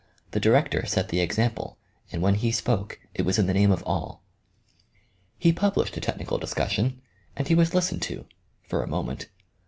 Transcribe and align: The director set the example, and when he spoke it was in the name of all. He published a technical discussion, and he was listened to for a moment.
The 0.31 0.39
director 0.39 0.83
set 0.87 1.09
the 1.09 1.19
example, 1.19 1.77
and 2.11 2.23
when 2.23 2.33
he 2.33 2.51
spoke 2.51 2.99
it 3.13 3.21
was 3.21 3.37
in 3.37 3.45
the 3.45 3.53
name 3.53 3.71
of 3.71 3.83
all. 3.85 4.23
He 5.37 5.53
published 5.53 5.95
a 5.95 6.01
technical 6.01 6.39
discussion, 6.39 6.99
and 7.35 7.47
he 7.47 7.53
was 7.53 7.75
listened 7.75 8.01
to 8.09 8.25
for 8.63 8.81
a 8.81 8.87
moment. 8.89 9.27